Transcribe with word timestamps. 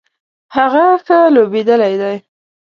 هغه 0.55 0.85
ښه 1.05 1.19
لوبیدلی 1.35 1.93
دی 2.01 2.17